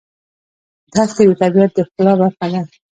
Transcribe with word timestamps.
دښتې 0.95 1.23
د 1.29 1.31
طبیعت 1.41 1.71
د 1.75 1.79
ښکلا 1.87 2.13
برخه 2.21 2.45
ده. 2.53 2.61